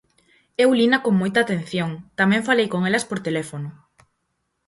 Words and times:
Eu 0.63 0.69
lina 0.79 0.97
con 1.05 1.13
moita 1.21 1.39
atención, 1.41 1.89
tamén 2.19 2.45
falei 2.49 2.67
con 2.73 2.81
elas 2.89 3.07
por 3.09 3.19
teléfono. 3.27 3.69